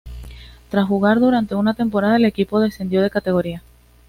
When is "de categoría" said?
3.03-3.61